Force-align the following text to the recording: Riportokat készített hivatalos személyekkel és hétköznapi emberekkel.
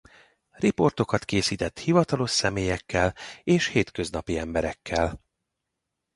Riportokat 0.51 1.25
készített 1.25 1.79
hivatalos 1.79 2.29
személyekkel 2.31 3.15
és 3.43 3.67
hétköznapi 3.67 4.37
emberekkel. 4.37 5.21